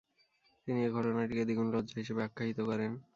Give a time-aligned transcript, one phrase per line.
[0.67, 2.91] তিনি এ ঘটনাটিকে দ্বিগুণ লজ্জা হিসেবে আখ্যায়িত করেন।